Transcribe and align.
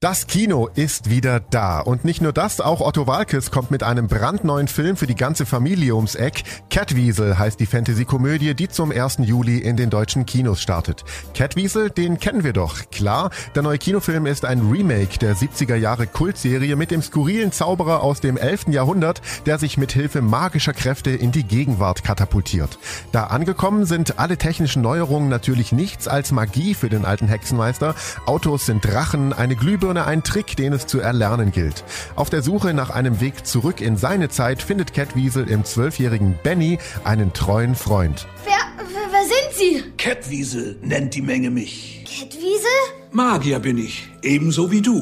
Das 0.00 0.28
Kino 0.28 0.68
ist 0.76 1.10
wieder 1.10 1.40
da. 1.40 1.80
Und 1.80 2.04
nicht 2.04 2.22
nur 2.22 2.32
das, 2.32 2.60
auch 2.60 2.80
Otto 2.80 3.08
Walkes 3.08 3.50
kommt 3.50 3.72
mit 3.72 3.82
einem 3.82 4.06
brandneuen 4.06 4.68
Film 4.68 4.96
für 4.96 5.08
die 5.08 5.16
ganze 5.16 5.44
Familie 5.44 5.96
ums 5.96 6.14
Eck. 6.14 6.44
Catwiesel 6.70 7.36
heißt 7.36 7.58
die 7.58 7.66
Fantasy-Komödie, 7.66 8.54
die 8.54 8.68
zum 8.68 8.92
1. 8.92 9.16
Juli 9.22 9.58
in 9.58 9.76
den 9.76 9.90
deutschen 9.90 10.24
Kinos 10.24 10.62
startet. 10.62 11.04
Catwiesel, 11.34 11.90
den 11.90 12.20
kennen 12.20 12.44
wir 12.44 12.52
doch. 12.52 12.88
Klar, 12.92 13.30
der 13.56 13.64
neue 13.64 13.78
Kinofilm 13.78 14.26
ist 14.26 14.44
ein 14.44 14.70
Remake 14.70 15.18
der 15.18 15.34
70er 15.34 15.74
Jahre 15.74 16.06
Kultserie 16.06 16.76
mit 16.76 16.92
dem 16.92 17.02
skurrilen 17.02 17.50
Zauberer 17.50 18.04
aus 18.04 18.20
dem 18.20 18.36
11. 18.36 18.68
Jahrhundert, 18.68 19.20
der 19.46 19.58
sich 19.58 19.78
mit 19.78 19.90
Hilfe 19.90 20.22
magischer 20.22 20.74
Kräfte 20.74 21.10
in 21.10 21.32
die 21.32 21.42
Gegenwart 21.42 22.04
katapultiert. 22.04 22.78
Da 23.10 23.24
angekommen 23.24 23.84
sind 23.84 24.20
alle 24.20 24.36
technischen 24.36 24.80
Neuerungen 24.80 25.28
natürlich 25.28 25.72
nichts 25.72 26.06
als 26.06 26.30
Magie 26.30 26.74
für 26.74 26.88
den 26.88 27.04
alten 27.04 27.26
Hexenmeister. 27.26 27.96
Autos 28.26 28.64
sind 28.64 28.84
Drachen, 28.84 29.32
eine 29.32 29.56
Glühbirne 29.56 29.87
Glühbirne 29.88 30.06
ein 30.06 30.22
Trick, 30.22 30.54
den 30.54 30.74
es 30.74 30.86
zu 30.86 31.00
erlernen 31.00 31.50
gilt. 31.50 31.82
Auf 32.14 32.28
der 32.28 32.42
Suche 32.42 32.74
nach 32.74 32.90
einem 32.90 33.22
Weg 33.22 33.46
zurück 33.46 33.80
in 33.80 33.96
seine 33.96 34.28
Zeit 34.28 34.62
findet 34.62 34.92
Catwiesel 34.92 35.48
im 35.48 35.64
zwölfjährigen 35.64 36.38
Benny 36.42 36.78
einen 37.04 37.32
treuen 37.32 37.74
Freund. 37.74 38.26
Wer, 38.44 38.58
wer, 38.76 39.10
wer 39.10 39.22
sind 39.22 39.54
Sie? 39.54 39.90
Catwiesel 39.96 40.78
nennt 40.82 41.14
die 41.14 41.22
Menge 41.22 41.50
mich. 41.50 42.04
Catwiesel? 42.04 42.68
Magier 43.12 43.60
bin 43.60 43.78
ich, 43.78 44.10
ebenso 44.20 44.70
wie 44.70 44.82
du. 44.82 45.00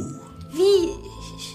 Wie? 0.52 0.90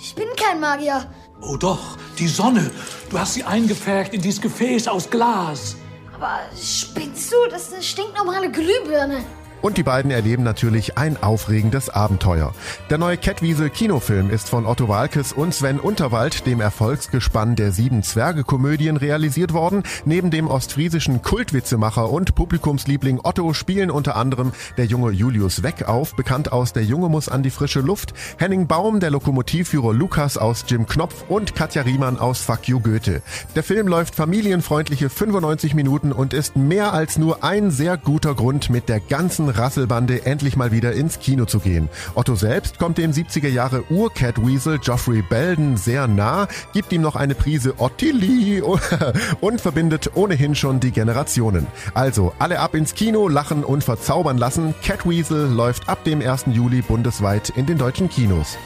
Ich 0.03 0.13
bin 0.13 0.27
kein 0.35 0.59
Magier. 0.59 1.05
Oh 1.39 1.55
doch, 1.55 1.97
die 2.19 2.27
Sonne. 2.27 2.69
Du 3.09 3.17
hast 3.17 3.35
sie 3.35 3.45
eingepfercht 3.45 4.13
in 4.13 4.21
dieses 4.21 4.41
Gefäß 4.41 4.89
aus 4.89 5.09
Glas. 5.09 5.77
Aber 6.13 6.41
spinnst 6.61 7.31
du? 7.31 7.37
Das 7.49 7.63
ist 7.63 7.73
eine 7.75 7.83
stinknormale 7.83 8.51
Glühbirne. 8.51 9.23
Und 9.61 9.77
die 9.77 9.83
beiden 9.83 10.11
erleben 10.11 10.43
natürlich 10.43 10.97
ein 10.97 11.21
aufregendes 11.21 11.89
Abenteuer. 11.89 12.53
Der 12.89 12.97
neue 12.97 13.17
Catwiesel 13.17 13.69
Kinofilm 13.69 14.29
ist 14.29 14.49
von 14.49 14.65
Otto 14.65 14.87
Walkes 14.87 15.33
und 15.33 15.53
Sven 15.53 15.79
Unterwald, 15.79 16.45
dem 16.47 16.61
Erfolgsgespann 16.61 17.55
der 17.55 17.71
sieben 17.71 18.01
Zwerge-Komödien, 18.01 18.97
realisiert 18.97 19.53
worden. 19.53 19.83
Neben 20.05 20.31
dem 20.31 20.47
ostfriesischen 20.47 21.21
Kultwitzemacher 21.21 22.09
und 22.09 22.33
Publikumsliebling 22.33 23.19
Otto 23.23 23.53
spielen 23.53 23.91
unter 23.91 24.15
anderem 24.15 24.51
der 24.77 24.85
junge 24.85 25.11
Julius 25.11 25.61
Weck 25.61 25.87
auf, 25.87 26.15
bekannt 26.15 26.51
aus 26.51 26.73
Der 26.73 26.83
Junge 26.83 27.09
muss 27.09 27.29
an 27.29 27.43
die 27.43 27.51
frische 27.51 27.81
Luft, 27.81 28.13
Henning 28.37 28.65
Baum, 28.65 28.99
der 28.99 29.11
Lokomotivführer 29.11 29.93
Lukas 29.93 30.37
aus 30.37 30.65
Jim 30.67 30.87
Knopf 30.87 31.25
und 31.29 31.53
Katja 31.53 31.83
Riemann 31.83 32.17
aus 32.17 32.41
Fuck 32.41 32.67
You 32.67 32.79
Goethe. 32.79 33.21
Der 33.55 33.63
Film 33.63 33.87
läuft 33.87 34.15
familienfreundliche 34.15 35.09
95 35.09 35.75
Minuten 35.75 36.11
und 36.11 36.33
ist 36.33 36.55
mehr 36.55 36.93
als 36.93 37.17
nur 37.17 37.43
ein 37.43 37.69
sehr 37.69 37.97
guter 37.97 38.33
Grund, 38.33 38.69
mit 38.69 38.89
der 38.89 38.99
ganzen 38.99 39.50
Rasselbande 39.57 40.25
endlich 40.25 40.55
mal 40.55 40.71
wieder 40.71 40.93
ins 40.93 41.19
Kino 41.19 41.45
zu 41.45 41.59
gehen. 41.59 41.89
Otto 42.15 42.35
selbst 42.35 42.79
kommt 42.79 42.97
dem 42.97 43.11
70er 43.11 43.47
Jahre 43.47 43.83
Ur-Catweasel 43.89 44.79
Geoffrey 44.79 45.21
Belden 45.21 45.77
sehr 45.77 46.07
nah, 46.07 46.47
gibt 46.73 46.91
ihm 46.91 47.01
noch 47.01 47.15
eine 47.15 47.35
Prise 47.35 47.75
Ottilie 47.77 48.63
und 49.41 49.61
verbindet 49.61 50.11
ohnehin 50.15 50.55
schon 50.55 50.79
die 50.79 50.91
Generationen. 50.91 51.67
Also 51.93 52.33
alle 52.39 52.59
ab 52.59 52.75
ins 52.75 52.95
Kino, 52.95 53.27
lachen 53.27 53.63
und 53.63 53.83
verzaubern 53.83 54.37
lassen. 54.37 54.73
Catweasel 54.83 55.47
läuft 55.47 55.89
ab 55.89 56.03
dem 56.03 56.21
1. 56.21 56.45
Juli 56.51 56.81
bundesweit 56.81 57.49
in 57.49 57.65
den 57.65 57.77
deutschen 57.77 58.09
Kinos. 58.09 58.57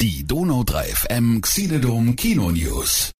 Die 0.00 0.26
Donau 0.26 0.64
3 0.64 0.84
FM 0.84 1.40
Xiledom 1.42 2.16
Kino 2.16 2.50
News. 2.50 3.10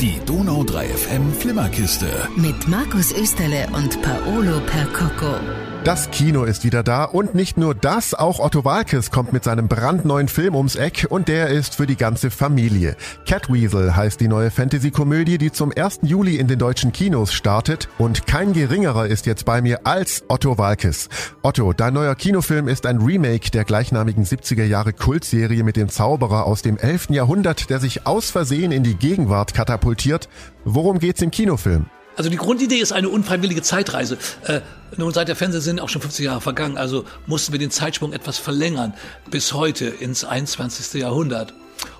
Die 0.00 0.20
Donau 0.26 0.64
3 0.64 0.88
FM 0.88 1.32
Flimmerkiste. 1.32 2.28
Mit 2.36 2.66
Markus 2.66 3.12
Österle 3.12 3.68
und 3.72 4.02
Paolo 4.02 4.60
Percocco. 4.66 5.71
Das 5.84 6.12
Kino 6.12 6.44
ist 6.44 6.62
wieder 6.62 6.84
da 6.84 7.02
und 7.02 7.34
nicht 7.34 7.56
nur 7.56 7.74
das, 7.74 8.14
auch 8.14 8.38
Otto 8.38 8.64
Walkes 8.64 9.10
kommt 9.10 9.32
mit 9.32 9.42
seinem 9.42 9.66
brandneuen 9.66 10.28
Film 10.28 10.54
ums 10.54 10.76
Eck 10.76 11.08
und 11.10 11.26
der 11.26 11.48
ist 11.48 11.74
für 11.74 11.88
die 11.88 11.96
ganze 11.96 12.30
Familie. 12.30 12.96
Catweasel 13.26 13.96
heißt 13.96 14.20
die 14.20 14.28
neue 14.28 14.52
Fantasy-Komödie, 14.52 15.38
die 15.38 15.50
zum 15.50 15.72
1. 15.74 16.02
Juli 16.02 16.36
in 16.36 16.46
den 16.46 16.60
deutschen 16.60 16.92
Kinos 16.92 17.32
startet 17.32 17.88
und 17.98 18.28
kein 18.28 18.52
geringerer 18.52 19.08
ist 19.08 19.26
jetzt 19.26 19.44
bei 19.44 19.60
mir 19.60 19.80
als 19.84 20.22
Otto 20.28 20.56
Walkes. 20.56 21.08
Otto, 21.42 21.72
dein 21.72 21.94
neuer 21.94 22.14
Kinofilm 22.14 22.68
ist 22.68 22.86
ein 22.86 22.98
Remake 22.98 23.50
der 23.50 23.64
gleichnamigen 23.64 24.24
70er 24.24 24.64
Jahre 24.64 24.92
Kultserie 24.92 25.64
mit 25.64 25.74
dem 25.74 25.88
Zauberer 25.88 26.46
aus 26.46 26.62
dem 26.62 26.76
11. 26.76 27.10
Jahrhundert, 27.10 27.70
der 27.70 27.80
sich 27.80 28.06
aus 28.06 28.30
Versehen 28.30 28.70
in 28.70 28.84
die 28.84 28.94
Gegenwart 28.94 29.52
katapultiert. 29.52 30.28
Worum 30.64 31.00
geht's 31.00 31.22
im 31.22 31.32
Kinofilm? 31.32 31.86
Also 32.16 32.30
die 32.30 32.36
Grundidee 32.36 32.76
ist 32.76 32.92
eine 32.92 33.08
unfreiwillige 33.08 33.62
Zeitreise. 33.62 34.18
Äh, 34.44 34.60
nun 34.96 35.12
seit 35.12 35.28
der 35.28 35.36
Fernsehsinn 35.36 35.80
auch 35.80 35.88
schon 35.88 36.02
50 36.02 36.24
Jahre 36.24 36.40
vergangen, 36.40 36.76
also 36.76 37.04
mussten 37.26 37.52
wir 37.52 37.58
den 37.58 37.70
Zeitsprung 37.70 38.12
etwas 38.12 38.38
verlängern 38.38 38.94
bis 39.30 39.54
heute 39.54 39.86
ins 39.86 40.24
21. 40.24 41.00
Jahrhundert. 41.00 41.54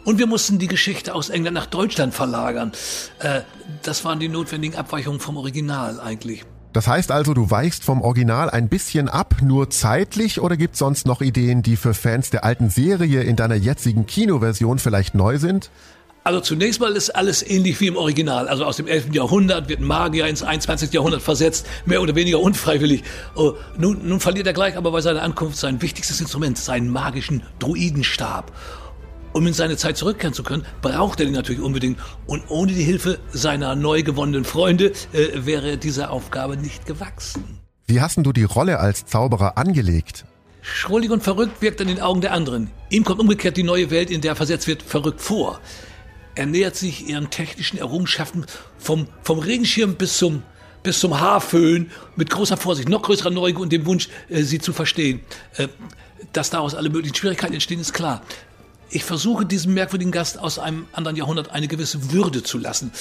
Und 0.04 0.18
wir 0.18 0.26
mussten 0.26 0.58
die 0.58 0.68
Geschichte 0.68 1.14
aus 1.14 1.30
England 1.30 1.54
nach 1.54 1.66
Deutschland 1.66 2.14
verlagern. 2.14 2.72
Äh, 3.20 3.40
das 3.82 4.04
waren 4.04 4.20
die 4.20 4.28
notwendigen 4.28 4.76
Abweichungen 4.76 5.20
vom 5.20 5.36
Original 5.36 6.00
eigentlich. 6.00 6.44
Das 6.72 6.86
heißt 6.86 7.10
also, 7.10 7.34
du 7.34 7.50
weichst 7.50 7.84
vom 7.84 8.00
Original 8.00 8.48
ein 8.48 8.68
bisschen 8.68 9.08
ab, 9.08 9.36
nur 9.42 9.68
zeitlich, 9.68 10.40
oder 10.40 10.56
gibt's 10.56 10.78
sonst 10.78 11.06
noch 11.06 11.20
Ideen, 11.20 11.62
die 11.62 11.76
für 11.76 11.92
Fans 11.92 12.30
der 12.30 12.44
alten 12.44 12.70
Serie 12.70 13.22
in 13.22 13.36
deiner 13.36 13.56
jetzigen 13.56 14.06
Kinoversion 14.06 14.78
vielleicht 14.78 15.14
neu 15.14 15.38
sind? 15.38 15.70
Also 16.24 16.40
zunächst 16.40 16.80
mal 16.80 16.92
ist 16.92 17.10
alles 17.10 17.42
ähnlich 17.42 17.80
wie 17.80 17.88
im 17.88 17.96
Original. 17.96 18.48
Also 18.48 18.64
aus 18.64 18.76
dem 18.76 18.86
11. 18.86 19.12
Jahrhundert 19.12 19.68
wird 19.68 19.80
ein 19.80 19.86
Magier 19.86 20.26
ins 20.26 20.44
21. 20.44 20.92
Jahrhundert 20.92 21.20
versetzt, 21.20 21.66
mehr 21.84 22.00
oder 22.00 22.14
weniger 22.14 22.38
unfreiwillig. 22.38 23.02
Oh, 23.34 23.54
nun, 23.76 24.06
nun 24.06 24.20
verliert 24.20 24.46
er 24.46 24.52
gleich 24.52 24.76
aber 24.76 24.92
bei 24.92 25.00
seiner 25.00 25.22
Ankunft 25.22 25.58
sein 25.58 25.82
wichtigstes 25.82 26.20
Instrument, 26.20 26.58
seinen 26.58 26.90
magischen 26.90 27.42
Druidenstab. 27.58 28.52
Um 29.32 29.46
in 29.46 29.52
seine 29.54 29.76
Zeit 29.76 29.96
zurückkehren 29.96 30.34
zu 30.34 30.44
können, 30.44 30.64
braucht 30.80 31.18
er 31.18 31.26
den 31.26 31.34
natürlich 31.34 31.62
unbedingt. 31.62 31.98
Und 32.26 32.44
ohne 32.48 32.72
die 32.72 32.84
Hilfe 32.84 33.18
seiner 33.32 33.74
neu 33.74 34.02
gewonnenen 34.02 34.44
Freunde 34.44 34.92
äh, 35.12 35.28
wäre 35.34 35.76
dieser 35.76 36.10
Aufgabe 36.10 36.56
nicht 36.56 36.86
gewachsen. 36.86 37.58
Wie 37.86 38.00
hast 38.00 38.18
du 38.18 38.32
die 38.32 38.44
Rolle 38.44 38.78
als 38.78 39.06
Zauberer 39.06 39.58
angelegt? 39.58 40.24
Schrullig 40.60 41.10
und 41.10 41.24
verrückt 41.24 41.60
wirkt 41.60 41.80
in 41.80 41.88
den 41.88 42.00
Augen 42.00 42.20
der 42.20 42.32
anderen. 42.32 42.70
Ihm 42.90 43.02
kommt 43.02 43.18
umgekehrt 43.18 43.56
die 43.56 43.64
neue 43.64 43.90
Welt, 43.90 44.10
in 44.10 44.20
der 44.20 44.32
er 44.32 44.36
versetzt 44.36 44.68
wird, 44.68 44.82
verrückt 44.82 45.20
vor. 45.20 45.58
Er 46.34 46.46
nähert 46.46 46.76
sich 46.76 47.08
ihren 47.08 47.30
technischen 47.30 47.78
Errungenschaften 47.78 48.46
vom, 48.78 49.06
vom 49.22 49.38
Regenschirm 49.38 49.96
bis 49.96 50.16
zum, 50.16 50.42
bis 50.82 50.98
zum 51.00 51.20
Haarföhn 51.20 51.90
mit 52.16 52.30
großer 52.30 52.56
Vorsicht, 52.56 52.88
noch 52.88 53.02
größerer 53.02 53.30
Neugier 53.30 53.60
und 53.60 53.72
dem 53.72 53.84
Wunsch, 53.86 54.08
äh, 54.28 54.42
sie 54.42 54.58
zu 54.58 54.72
verstehen. 54.72 55.20
Äh, 55.56 55.68
dass 56.32 56.50
daraus 56.50 56.74
alle 56.74 56.88
möglichen 56.88 57.14
Schwierigkeiten 57.14 57.54
entstehen, 57.54 57.80
ist 57.80 57.92
klar. 57.92 58.22
Ich 58.88 59.04
versuche 59.04 59.44
diesem 59.44 59.74
merkwürdigen 59.74 60.12
Gast 60.12 60.38
aus 60.38 60.58
einem 60.58 60.86
anderen 60.92 61.16
Jahrhundert 61.16 61.50
eine 61.50 61.68
gewisse 61.68 62.12
Würde 62.12 62.42
zu 62.42 62.58
lassen. 62.58 62.92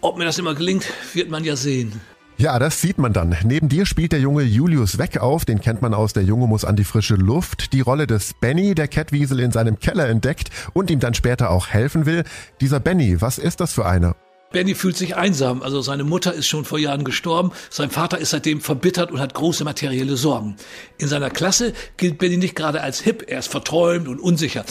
Ob 0.00 0.18
mir 0.18 0.24
das 0.24 0.38
immer 0.38 0.54
gelingt, 0.54 0.86
wird 1.14 1.30
man 1.30 1.44
ja 1.44 1.56
sehen. 1.56 2.00
Ja, 2.42 2.58
das 2.58 2.80
sieht 2.80 2.98
man 2.98 3.12
dann. 3.12 3.36
Neben 3.44 3.68
dir 3.68 3.86
spielt 3.86 4.10
der 4.10 4.18
junge 4.18 4.42
Julius 4.42 4.98
Weck 4.98 5.18
auf, 5.18 5.44
den 5.44 5.60
kennt 5.60 5.80
man 5.80 5.94
aus 5.94 6.12
Der 6.12 6.24
Junge 6.24 6.48
muss 6.48 6.64
an 6.64 6.74
die 6.74 6.82
frische 6.82 7.14
Luft. 7.14 7.72
Die 7.72 7.82
Rolle 7.82 8.08
des 8.08 8.34
Benny, 8.34 8.74
der 8.74 8.88
Catwiesel 8.88 9.38
in 9.38 9.52
seinem 9.52 9.78
Keller 9.78 10.08
entdeckt 10.08 10.50
und 10.72 10.90
ihm 10.90 10.98
dann 10.98 11.14
später 11.14 11.50
auch 11.50 11.68
helfen 11.68 12.04
will. 12.04 12.24
Dieser 12.60 12.80
Benny, 12.80 13.20
was 13.20 13.38
ist 13.38 13.60
das 13.60 13.72
für 13.72 13.86
einer? 13.86 14.16
Benny 14.50 14.74
fühlt 14.74 14.96
sich 14.96 15.14
einsam. 15.14 15.62
Also 15.62 15.82
seine 15.82 16.02
Mutter 16.02 16.34
ist 16.34 16.48
schon 16.48 16.64
vor 16.64 16.80
Jahren 16.80 17.04
gestorben. 17.04 17.52
Sein 17.70 17.90
Vater 17.90 18.18
ist 18.18 18.30
seitdem 18.30 18.60
verbittert 18.60 19.12
und 19.12 19.20
hat 19.20 19.34
große 19.34 19.62
materielle 19.62 20.16
Sorgen. 20.16 20.56
In 20.98 21.06
seiner 21.06 21.30
Klasse 21.30 21.74
gilt 21.96 22.18
Benny 22.18 22.38
nicht 22.38 22.56
gerade 22.56 22.80
als 22.80 22.98
hip. 22.98 23.24
Er 23.28 23.38
ist 23.38 23.52
verträumt 23.52 24.08
und 24.08 24.18
unsicher. 24.18 24.64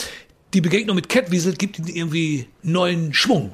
Die 0.53 0.59
Begegnung 0.59 0.97
mit 0.97 1.07
Catwiesel 1.07 1.53
gibt 1.53 1.79
ihm 1.79 1.87
irgendwie 1.87 2.47
neuen 2.63 3.13
Schwung. 3.13 3.53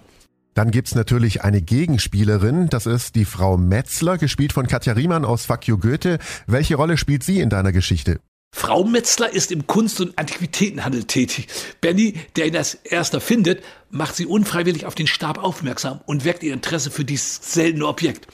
Dann 0.57 0.71
gibt's 0.71 0.95
natürlich 0.95 1.43
eine 1.43 1.61
Gegenspielerin, 1.61 2.67
das 2.67 2.87
ist 2.87 3.13
die 3.13 3.25
Frau 3.25 3.57
Metzler, 3.57 4.17
gespielt 4.17 4.53
von 4.53 4.65
Katja 4.65 4.93
Riemann 4.93 5.23
aus 5.23 5.47
You 5.65 5.77
Goethe. 5.77 6.17
Welche 6.47 6.77
Rolle 6.77 6.97
spielt 6.97 7.23
sie 7.23 7.41
in 7.41 7.51
deiner 7.51 7.71
Geschichte? 7.71 8.19
Frau 8.55 8.83
Metzler 8.83 9.31
ist 9.31 9.51
im 9.51 9.67
Kunst- 9.67 10.01
und 10.01 10.17
Antiquitätenhandel 10.17 11.03
tätig. 11.03 11.47
Benny, 11.79 12.15
der 12.37 12.47
ihn 12.47 12.57
als 12.57 12.73
erster 12.73 13.21
findet, 13.21 13.61
macht 13.91 14.15
sie 14.15 14.25
unfreiwillig 14.25 14.87
auf 14.87 14.95
den 14.95 15.05
Stab 15.05 15.43
aufmerksam 15.43 16.01
und 16.07 16.25
weckt 16.25 16.41
ihr 16.41 16.53
Interesse 16.53 16.89
für 16.89 17.05
dieses 17.05 17.53
seltene 17.53 17.85
Objekt. 17.85 18.27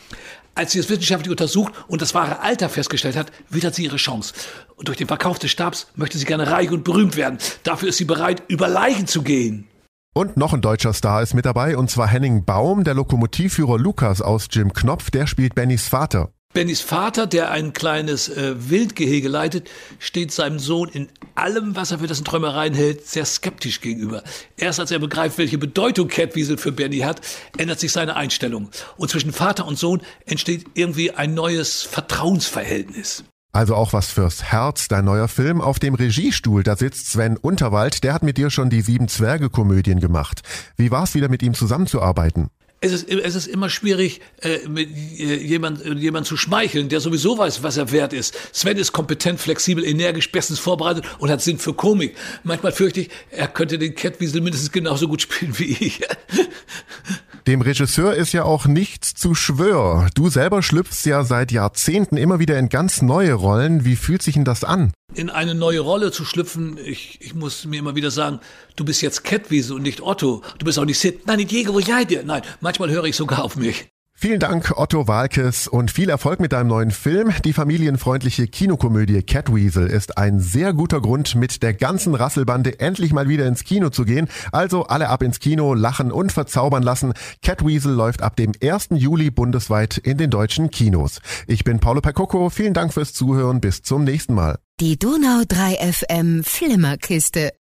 Als 0.55 0.71
sie 0.71 0.79
es 0.79 0.87
wissenschaftlich 0.87 1.29
untersucht 1.29 1.73
und 1.89 2.01
das 2.01 2.13
wahre 2.13 2.39
Alter 2.39 2.69
festgestellt 2.69 3.17
hat, 3.17 3.33
wittert 3.49 3.75
sie 3.75 3.83
ihre 3.83 3.97
Chance. 3.97 4.33
Und 4.77 4.87
durch 4.87 4.97
den 4.97 5.07
Verkauf 5.07 5.39
des 5.39 5.51
Stabs 5.51 5.87
möchte 5.97 6.17
sie 6.17 6.23
gerne 6.23 6.49
reich 6.49 6.71
und 6.71 6.85
berühmt 6.85 7.17
werden. 7.17 7.37
Dafür 7.63 7.89
ist 7.89 7.97
sie 7.97 8.05
bereit, 8.05 8.43
über 8.47 8.69
Leichen 8.69 9.07
zu 9.07 9.23
gehen. 9.23 9.67
Und 10.13 10.37
noch 10.37 10.53
ein 10.53 10.61
deutscher 10.61 10.93
Star 10.93 11.23
ist 11.23 11.33
mit 11.33 11.45
dabei, 11.45 11.75
und 11.75 11.89
zwar 11.89 12.07
Henning 12.07 12.45
Baum, 12.45 12.83
der 12.83 12.93
Lokomotivführer 12.93 13.79
Lukas 13.79 14.21
aus 14.21 14.47
Jim 14.51 14.71
Knopf, 14.71 15.09
der 15.09 15.25
spielt 15.25 15.55
Bennys 15.55 15.87
Vater. 15.87 16.31
Bennys 16.53 16.81
Vater, 16.81 17.25
der 17.25 17.49
ein 17.49 17.73
kleines 17.73 18.29
äh, 18.29 18.53
Wildgehege 18.69 19.27
leitet, 19.27 19.71
steht 19.97 20.31
seinem 20.31 20.59
Sohn 20.59 20.87
in 20.87 21.09
allem, 21.33 21.75
was 21.75 21.89
er 21.89 21.97
für 21.97 22.05
dessen 22.05 22.25
Träumereien 22.25 22.75
hält, 22.75 23.07
sehr 23.07 23.25
skeptisch 23.25 23.81
gegenüber. 23.81 24.21
Erst 24.55 24.79
als 24.79 24.91
er 24.91 24.99
begreift, 24.99 25.39
welche 25.39 25.57
Bedeutung 25.57 26.09
Catwiesel 26.09 26.59
für 26.59 26.71
Benny 26.71 26.99
hat, 26.99 27.21
ändert 27.57 27.79
sich 27.79 27.91
seine 27.91 28.15
Einstellung. 28.15 28.69
Und 28.97 29.09
zwischen 29.09 29.33
Vater 29.33 29.65
und 29.65 29.79
Sohn 29.79 30.03
entsteht 30.27 30.65
irgendwie 30.75 31.09
ein 31.09 31.33
neues 31.33 31.81
Vertrauensverhältnis. 31.81 33.23
Also 33.53 33.75
auch 33.75 33.93
was 33.93 34.11
fürs 34.11 34.43
Herz, 34.43 34.87
dein 34.87 35.05
neuer 35.05 35.27
Film. 35.27 35.61
Auf 35.61 35.77
dem 35.77 35.93
Regiestuhl, 35.93 36.63
da 36.63 36.75
sitzt 36.75 37.11
Sven 37.11 37.37
Unterwald, 37.37 38.03
der 38.03 38.15
hat 38.15 38.23
mit 38.23 38.37
dir 38.37 38.49
schon 38.49 38.71
die 38.71 38.81
Sieben 38.81 39.07
Zwerge 39.07 39.51
Komödien 39.51 39.99
gemacht. 39.99 40.41
Wie 40.75 40.89
war's 40.89 41.13
wieder 41.13 41.29
mit 41.29 41.43
ihm 41.43 41.53
zusammenzuarbeiten? 41.53 42.49
Es 42.81 42.91
ist, 42.91 43.07
es 43.07 43.35
ist 43.35 43.47
immer 43.47 43.69
schwierig, 43.69 44.21
äh, 44.41 44.67
mit 44.67 44.89
äh, 44.89 45.35
jemand, 45.37 45.85
äh, 45.85 45.93
jemand 45.93 46.25
zu 46.25 46.35
schmeicheln, 46.35 46.89
der 46.89 46.99
sowieso 46.99 47.37
weiß, 47.37 47.61
was 47.61 47.77
er 47.77 47.91
wert 47.91 48.11
ist. 48.11 48.35
Sven 48.51 48.75
ist 48.75 48.91
kompetent, 48.91 49.39
flexibel, 49.39 49.85
energisch, 49.85 50.31
bestens 50.31 50.57
vorbereitet 50.57 51.05
und 51.19 51.29
hat 51.29 51.41
Sinn 51.41 51.59
für 51.59 51.75
Komik. 51.75 52.17
Manchmal 52.43 52.71
fürchte 52.71 53.01
ich, 53.01 53.09
er 53.29 53.47
könnte 53.47 53.77
den 53.77 53.93
Catwiesel 53.93 54.41
mindestens 54.41 54.71
genauso 54.71 55.07
gut 55.07 55.21
spielen 55.21 55.57
wie 55.59 55.77
ich. 55.79 56.01
Dem 57.45 57.59
Regisseur 57.59 58.13
ist 58.13 58.31
ja 58.31 58.45
auch 58.45 58.67
nichts 58.67 59.15
zu 59.15 59.35
schwör. 59.35 60.09
Du 60.15 60.29
selber 60.29 60.63
schlüpfst 60.63 61.05
ja 61.05 61.25
seit 61.25 61.51
Jahrzehnten 61.51 62.15
immer 62.15 62.39
wieder 62.39 62.57
in 62.57 62.69
ganz 62.69 63.01
neue 63.01 63.33
Rollen. 63.33 63.83
Wie 63.83 63.97
fühlt 63.97 64.21
sich 64.21 64.35
denn 64.35 64.45
das 64.45 64.63
an? 64.63 64.93
In 65.13 65.29
eine 65.29 65.53
neue 65.53 65.81
Rolle 65.81 66.13
zu 66.13 66.23
schlüpfen, 66.23 66.77
ich, 66.77 67.19
ich 67.21 67.35
muss 67.35 67.65
mir 67.65 67.79
immer 67.79 67.95
wieder 67.95 68.11
sagen, 68.11 68.39
du 68.77 68.85
bist 68.85 69.01
jetzt 69.01 69.25
Catwiese 69.25 69.75
und 69.75 69.81
nicht 69.81 69.99
Otto. 70.01 70.41
Du 70.57 70.65
bist 70.65 70.79
auch 70.79 70.85
nicht 70.85 70.99
Sid. 70.99 71.27
Nein, 71.27 71.37
nicht 71.37 71.51
Diego, 71.51 71.73
wo 71.73 71.79
ich 71.79 71.85
dir. 71.85 72.23
Nein, 72.23 72.43
manchmal 72.61 72.89
höre 72.89 73.03
ich 73.03 73.17
sogar 73.17 73.43
auf 73.43 73.57
mich. 73.57 73.89
Vielen 74.23 74.39
Dank, 74.39 74.71
Otto 74.77 75.09
Walkes, 75.09 75.67
und 75.67 75.91
viel 75.91 76.07
Erfolg 76.07 76.39
mit 76.39 76.53
deinem 76.53 76.67
neuen 76.67 76.91
Film. 76.91 77.33
Die 77.43 77.51
familienfreundliche 77.51 78.47
Kinokomödie 78.47 79.21
Catweasel 79.21 79.87
ist 79.87 80.17
ein 80.17 80.39
sehr 80.39 80.71
guter 80.71 81.01
Grund, 81.01 81.35
mit 81.35 81.61
der 81.61 81.73
ganzen 81.73 82.15
Rasselbande 82.15 82.79
endlich 82.79 83.11
mal 83.11 83.27
wieder 83.27 83.45
ins 83.45 83.65
Kino 83.65 83.89
zu 83.89 84.05
gehen. 84.05 84.29
Also 84.53 84.85
alle 84.85 85.09
ab 85.09 85.23
ins 85.23 85.41
Kino, 85.41 85.73
lachen 85.73 86.09
und 86.09 86.31
verzaubern 86.31 86.83
lassen. 86.83 87.11
Catweasel 87.41 87.91
läuft 87.93 88.21
ab 88.21 88.37
dem 88.37 88.53
1. 88.63 88.91
Juli 88.91 89.29
bundesweit 89.29 89.97
in 89.97 90.17
den 90.17 90.29
deutschen 90.29 90.71
Kinos. 90.71 91.19
Ich 91.45 91.65
bin 91.65 91.81
Paulo 91.81 91.99
Percocco. 91.99 92.49
Vielen 92.49 92.73
Dank 92.73 92.93
fürs 92.93 93.11
Zuhören. 93.11 93.59
Bis 93.59 93.81
zum 93.81 94.05
nächsten 94.05 94.35
Mal. 94.35 94.57
Die 94.79 94.97
Donau 94.97 95.43
3 95.47 95.91
FM 95.91 96.43
Flimmerkiste. 96.43 97.53